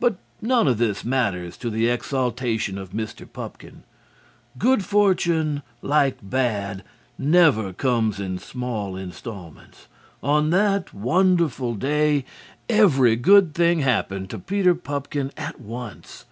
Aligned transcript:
But 0.00 0.16
none 0.40 0.66
of 0.66 0.78
this 0.78 1.04
matters 1.04 1.58
to 1.58 1.68
the 1.68 1.86
exaltation 1.90 2.78
of 2.78 2.92
Mr. 2.92 3.30
Pupkin. 3.30 3.82
Good 4.56 4.86
fortune, 4.86 5.60
like 5.82 6.16
bad, 6.22 6.82
never 7.18 7.74
comes 7.74 8.18
in 8.18 8.38
small 8.38 8.96
instalments. 8.96 9.86
On 10.22 10.48
that 10.48 10.94
wonderful 10.94 11.74
day, 11.74 12.24
every 12.70 13.16
good 13.16 13.52
thing 13.52 13.80
happened 13.80 14.30
to 14.30 14.38
Peter 14.38 14.74
Pupkin 14.74 15.30
at 15.36 15.60
once. 15.60 16.24